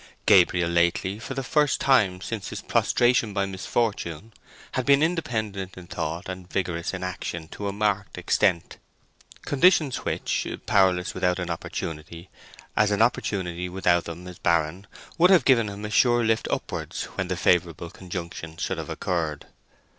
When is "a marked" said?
7.67-8.17